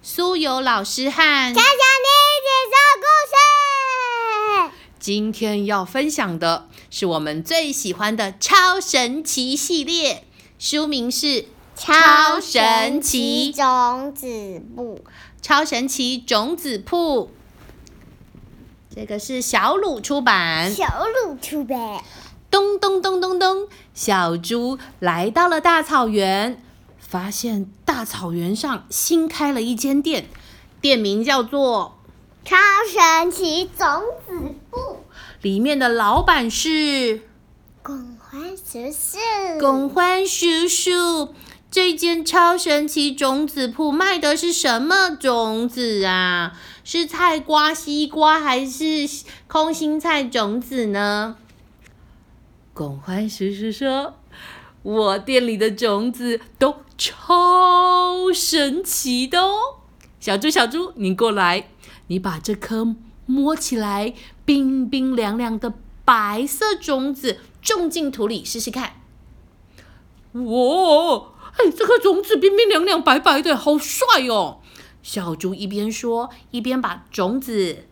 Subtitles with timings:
[0.00, 3.06] 苏有老师和小小妮一起说故
[4.70, 4.74] 事。
[5.00, 10.24] 今天要分享的是我们最喜欢的超神奇系列，
[10.56, 11.26] 书名是
[11.74, 15.04] 《超神奇种子铺，
[15.42, 17.26] 超神奇种子铺》，
[18.94, 20.72] 这个是小鲁出版。
[20.72, 22.04] 小鲁出版。
[22.50, 26.62] 咚咚咚咚咚，小猪来到了大草原，
[26.98, 30.28] 发现大草原上新开了一间店，
[30.80, 31.98] 店名叫做
[32.44, 33.86] 超神奇种
[34.26, 35.04] 子部，
[35.42, 37.22] 里面的老板是
[37.82, 39.18] 共欢叔叔。
[39.58, 41.34] 龚欢叔叔。
[41.70, 46.58] 这间超神奇种子铺卖的是什么种子啊？
[46.82, 49.06] 是菜瓜、西瓜还是
[49.46, 51.36] 空心菜种子呢？
[52.72, 54.14] 龚欢叔叔说
[54.82, 59.78] ：“我店里的种子都超神奇的哦。”
[60.20, 61.70] 小猪，小猪，你过来，
[62.08, 64.12] 你把这颗摸起来
[64.44, 65.72] 冰冰凉凉的
[66.04, 69.00] 白色种子种进土里试试看。
[70.32, 74.58] 哇，哎，这颗种子冰冰凉凉、白白的，好帅哦！
[75.02, 77.86] 小猪一边说，一边把种子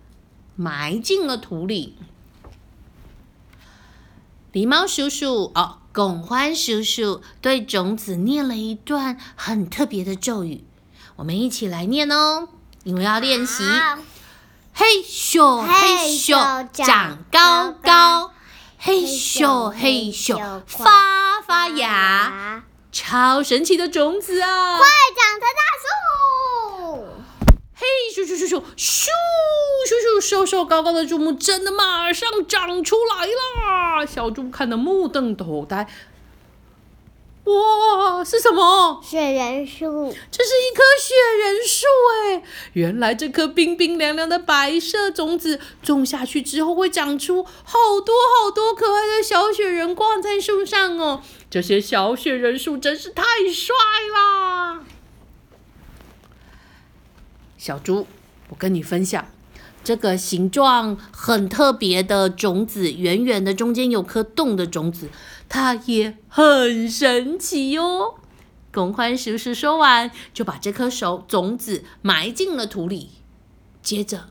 [0.57, 1.97] 埋进了土里。
[4.53, 10.63] 狸猫叔叔哦，拱欢叔叔对种子念了一段很特别的咒语，
[11.17, 12.51] 我们一起来念哦，
[12.85, 13.65] 因为要练习。
[14.75, 18.33] 嘿咻嘿咻，长高高；
[18.77, 22.63] 嘿咻嘿咻，发发芽。
[22.93, 24.77] 超神奇的种子啊！
[24.77, 24.87] 快
[25.17, 25.87] 长成大树！
[27.79, 29.11] 嘿咻咻咻咻咻咻
[30.17, 34.07] 咻，瘦瘦高高的树木真的马上长出来啦！
[34.07, 35.87] 小猪看得目瞪口呆。
[37.45, 39.01] 哇，是什么？
[39.05, 42.43] 雪人树，这是一棵雪人树哎！
[42.73, 51.23] 原来这颗冰冰凉凉的白色种子种下去之后，会长出好多好多可爱的小雪人挂在树上哦。
[51.50, 53.75] 这些小雪人树真是太帅
[54.12, 54.81] 啦！
[57.59, 58.06] 小猪，
[58.49, 59.27] 我跟你分享，
[59.83, 65.09] 这个形状很特别的种子，圆圆的，中间有颗洞的种子，
[65.49, 68.17] 它也很神奇哟。
[68.72, 73.11] 龚欢叔叔说完，就把这颗手种子埋进了土里，
[73.83, 74.28] 接着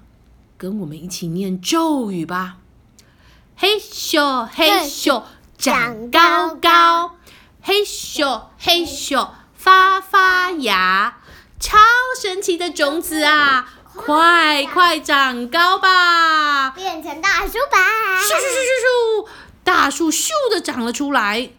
[0.58, 2.58] 跟我们一起念咒语吧：
[3.56, 5.24] 嘿咻嘿咻，
[5.58, 7.16] 长高高；
[7.62, 11.18] 嘿咻嘿咻，发发芽。
[11.66, 11.80] 超
[12.22, 16.70] 神奇的种子啊，快快长高吧！
[16.70, 18.22] 变成大树吧！
[18.22, 19.28] 咻咻咻咻咻，
[19.64, 21.50] 大树咻的长了出来，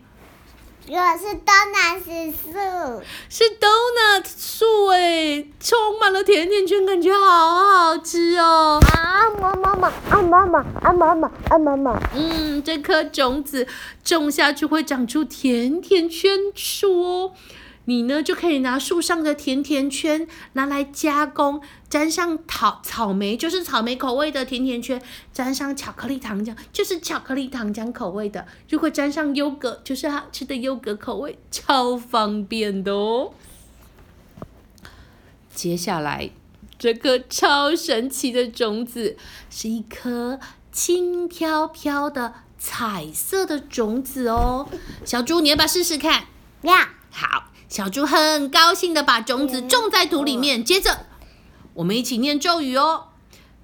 [0.86, 8.80] 这是 donut 树，是 donut 树哎，充满了甜甜圈，感觉好好吃哦。
[8.94, 13.66] 啊妈妈妈啊妈妈啊妈妈啊妈妈，嗯，这颗种子
[14.04, 17.32] 种下去会长出甜甜圈树哦。
[17.86, 25.00] 你呢就可以拿树上的甜甜圈拿来加工，沾上草草莓，就是草莓口味的甜甜圈；
[25.32, 33.32] 沾上巧克力糖浆，就是巧克力糖浆口味的；如果沾上优格，就是好吃的优格口味，超方便的哦。
[35.54, 36.30] 接下来，
[36.78, 39.16] 这颗超神奇的种子
[39.48, 40.38] 是一颗
[40.70, 44.68] 轻飘飘的彩色的种子哦。
[45.04, 46.26] 小猪，你要不要试试看？
[46.62, 50.64] 呀，好，小猪很高兴的把种子种在土里面。
[50.64, 51.04] 接着，
[51.74, 53.08] 我们一起念咒语哦：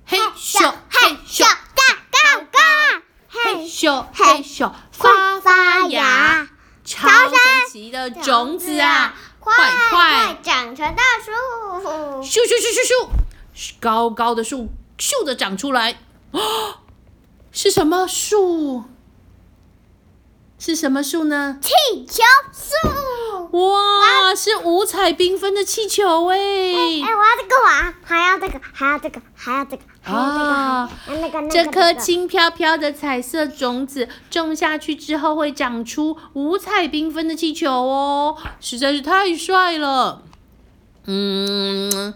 [0.04, 1.56] 嘿咻嘿咻，嘎
[2.10, 6.46] 嘎嘎，嘿咻嘿咻，发发芽。
[6.84, 7.38] 超神
[7.72, 9.54] 奇的种子啊，快
[9.88, 11.32] 快长成大树！
[12.20, 13.08] 咻咻咻咻
[13.56, 14.68] 咻，高高的树
[14.98, 15.96] 咻的长出来。
[16.32, 16.80] 哦，
[17.50, 18.84] 是什么树？
[20.58, 21.58] 是什么树呢？
[21.62, 22.22] 气球
[22.52, 22.91] 树！
[23.52, 26.36] 哇，是五彩缤纷的气球哎！
[26.36, 31.50] 哎，我要这个玩，还要这个，还要这个，还要这个，还要这个，啊还要那个那个。
[31.50, 40.22] 这颗轻飘飘的彩色种子种下去之后，会长出五彩缤纷的气球哦，实在是太帅了。
[41.04, 42.14] 嗯，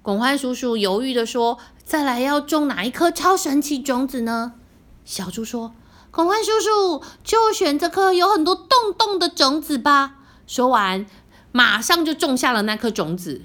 [0.00, 4.52] 广欢叔叔犹豫的说：“再来要种哪一颗超神奇种子呢？”
[5.04, 5.72] 小猪说
[6.12, 11.06] ：“广欢叔叔就选这颗有很多洞洞的种子吧。”说完，
[11.52, 13.42] 马上就种下了那颗种子。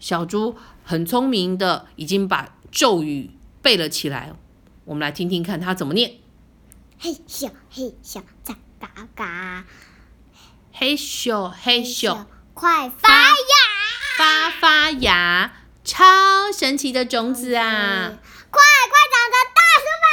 [0.00, 3.30] 小猪很聪明的，已经把咒语
[3.62, 4.34] 背了起来。
[4.84, 6.18] 我们来听听看他怎么念：
[6.98, 9.64] 嘿咻嘿咻，长嘎嘎，
[10.72, 13.34] 嘿咻嘿咻，快发芽！
[14.18, 16.04] 发发芽，超
[16.52, 18.18] 神奇的种子啊！
[18.50, 20.10] 快快长成大树吧！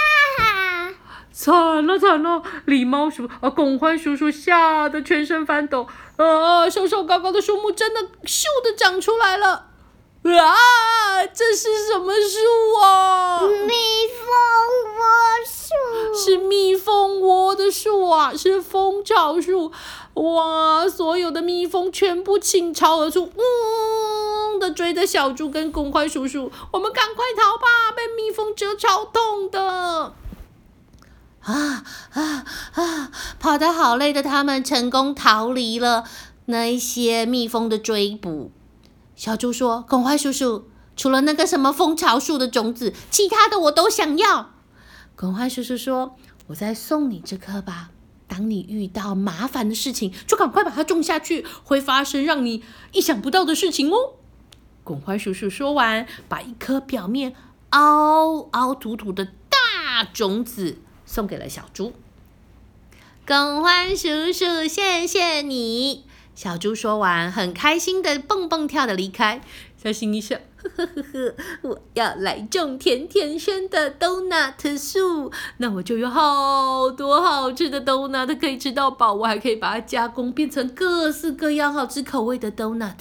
[1.42, 2.44] 惨了惨了！
[2.68, 5.88] 狸猫叔啊，拱欢叔叔吓得全身翻抖。
[6.18, 9.66] 啊，瘦瘦高高的树木真的咻的长出来了！
[10.24, 13.40] 啊，这是什么树啊？
[13.42, 13.74] 蜜
[14.20, 14.28] 蜂
[15.00, 15.04] 窝
[15.44, 19.72] 树是蜜蜂窝的树啊，是蜂巢树。
[20.14, 27.92] 哇，所有的蜜蜂全部倾巢而出，嗡的追着小猪跟拱欢叔叔，我们赶快逃吧！
[27.96, 30.14] 被蜜蜂蛰超痛的。
[31.44, 31.84] 啊
[32.14, 33.12] 啊啊！
[33.40, 36.04] 跑得好累的他们成功逃离了
[36.46, 38.52] 那一些蜜蜂的追捕。
[39.16, 44.52] 小猪说：“公欢叔叔，除了那个什么蜂巢树的种子，其他的我都想要。”
[45.16, 46.16] 公欢叔叔说
[46.48, 47.90] ：“我再送你这颗吧。
[48.28, 54.14] 当你遇到麻烦的事情，就赶快把它种下去，会发生让你意想不到的事情哦。”
[54.84, 57.36] 拱欢叔叔说完，把一颗表面
[57.72, 60.78] 凹凹凸凸的大种子。
[61.06, 61.94] 送给了小猪。
[63.28, 66.06] 公欢叔叔，谢谢你。
[66.34, 69.42] 小猪说完，很开心的蹦蹦跳的离开。
[69.84, 79.14] 他心里想：呵呵呵呵，我要来种甜甜圈的 donut 树，那我就有好多好吃的 donut 可以吃到饱。
[79.14, 82.98] 我还可以把它加工，变成各式各样好吃口味的 donut。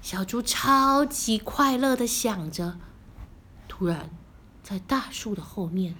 [0.00, 2.78] 小猪超级快乐的想着。
[3.68, 4.10] 突然，
[4.62, 5.94] 在大树的后面。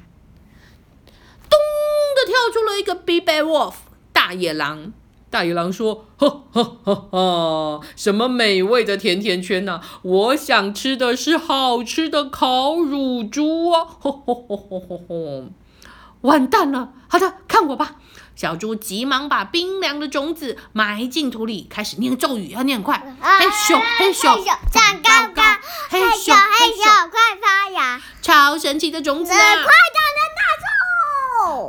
[2.28, 3.74] 跳出了一个 Big Bad Wolf
[4.12, 4.92] 大野狼。
[5.30, 7.80] 大野狼说：“哈哈哈哈！
[7.96, 9.80] 什么美味的甜甜圈呐？
[10.02, 15.44] 我想吃的是好吃的烤乳猪啊！”吼吼吼吼吼吼！
[16.22, 16.92] 完蛋了！
[17.08, 17.96] 好的，看我吧！
[18.34, 22.96] 小猪急忙把冰凉的种子埋进土里，开始念咒语，要念快。
[23.20, 24.22] 嘿咻嘿咻，
[24.72, 25.42] 长高高，
[25.90, 28.00] 嘿咻嘿咻，快发芽！
[28.22, 29.36] 超神奇的种子啊！
[29.36, 29.72] 快！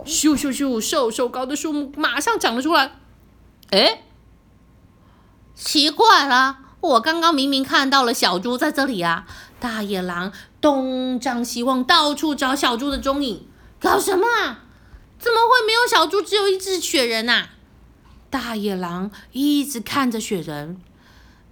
[0.06, 0.80] 咻咻咻！
[0.80, 2.92] 瘦瘦高的树木马上长了出来。
[3.72, 4.04] 哎，
[5.56, 9.26] 奇怪了，我刚刚明明看到了小猪在这里啊！
[9.60, 10.32] 大野狼
[10.62, 13.48] 东张西望，到处找小猪的踪影。
[13.80, 14.64] 搞什么啊？
[15.20, 17.50] 怎么会没有小猪，只有一只雪人呐？
[18.30, 20.82] 大野狼一直看着雪人。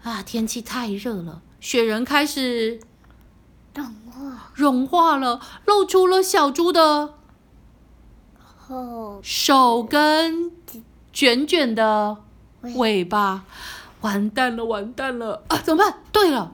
[0.03, 2.79] 啊，天气太热了，雪人开始
[3.73, 7.15] 融化，融化了，露出了小猪的。
[9.23, 10.51] 手跟
[11.13, 12.17] 卷卷的
[12.75, 13.43] 尾巴，
[14.01, 15.57] 完蛋了，完蛋了啊！
[15.57, 15.99] 怎么办？
[16.11, 16.51] 对了，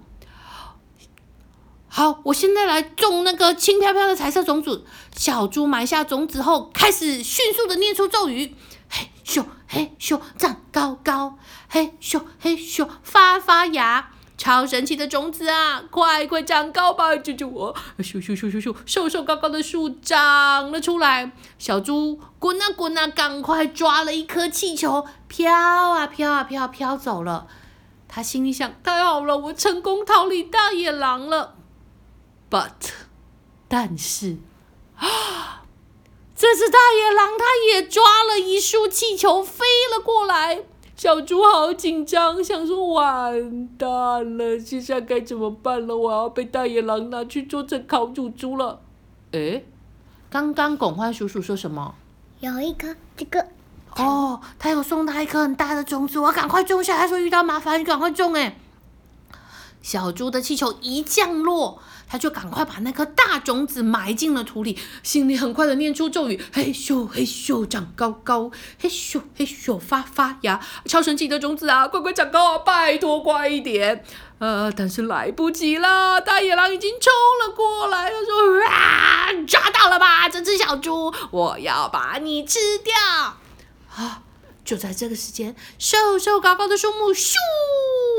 [1.87, 4.85] 好，我现在来种那个轻飘飘的彩色种子。
[5.15, 8.55] 小猪埋下种子后，开始迅速的念出咒语：
[8.89, 11.37] 嘿咻嘿咻，长高高；
[11.67, 14.12] 嘿咻嘿咻，发发芽。
[14.35, 15.83] 超神奇的种子啊！
[15.89, 17.75] 快快长高吧，救救我！
[17.99, 21.31] 咻咻咻咻咻，瘦瘦高高的树长了出来。
[21.59, 27.47] 小猪滚啊滚啊，赶快抓了一颗气球，飘啊飘啊飘啊，飘走了。
[28.07, 31.55] 他心里想：太好了，我成功逃离大野狼了。
[32.49, 32.91] But，
[33.67, 34.37] 但是
[34.97, 35.63] 啊，
[36.35, 40.63] 这只大野狼它也抓了一束气球，飞了过来。
[41.03, 43.89] 小猪好紧张，想说完蛋
[44.37, 45.97] 了，现在该怎么办了？
[45.97, 48.79] 我要被大野狼拿去做成烤乳猪了。
[49.31, 49.65] 诶，
[50.29, 51.93] 刚刚拱欢叔叔说什么？
[52.39, 53.45] 有一颗这个。
[53.97, 56.97] 哦，他有送他一颗很大的种子，我赶快种下。
[56.97, 58.33] 他说遇到麻烦，你赶快种。
[58.35, 58.55] 诶，
[59.83, 61.79] 小猪的气球一降落。
[62.05, 70.59] 他就赶快把那颗大种子埋进了土里，心里很快的念出咒语：嘿咻嘿咻，长高高；嘿咻嘿咻，发发芽。
[70.85, 72.57] 超神奇的种子啊，快快长高啊！
[72.59, 74.05] 拜托快一点。
[74.37, 77.11] 呃，但是来不及了，大野狼已经冲
[77.41, 78.11] 了过来。
[78.11, 82.93] 他说：啊，抓到了吧，这只小猪，我要把你吃掉。
[83.95, 84.21] 啊！
[84.63, 87.33] 就在这个时间，瘦瘦高高的树木咻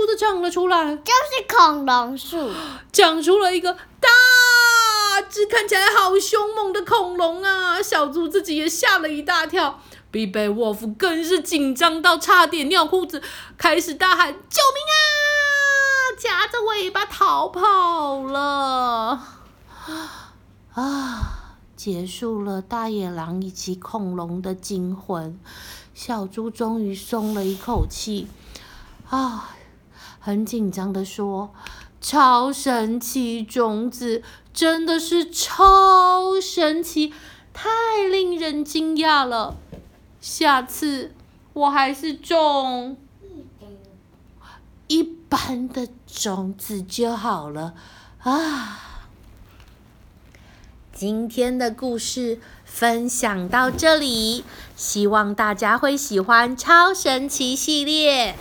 [0.07, 2.51] 的长了出来，就是恐龙树，
[2.93, 4.09] 长出了一个大
[5.29, 7.83] 只、看起来好凶猛的恐龙啊！
[7.83, 9.81] 小猪自己也吓了一大跳，
[10.11, 13.23] 比贝沃夫更是紧张到差点尿裤子，
[13.57, 14.97] 开始大喊：“救命啊！”
[16.19, 19.21] 夹着尾巴逃跑了。
[20.75, 21.41] 啊！
[21.77, 25.39] 结束了大野狼以及恐龙的惊魂。
[25.93, 28.27] 小猪终于松了一口气，
[29.11, 29.51] 啊，
[30.25, 31.53] 很紧张的说
[32.01, 34.23] ：“超神奇种子
[34.55, 37.13] 真的是超神奇，
[37.53, 37.69] 太
[38.11, 39.59] 令人惊讶了！
[40.23, 41.13] 下次
[41.53, 42.97] 我还是种
[44.87, 47.75] 一般的种子就好了
[48.21, 48.81] 啊！
[50.95, 54.43] 今天的故事分享到这里，
[54.75, 58.35] 希望大家会喜欢超神奇系列。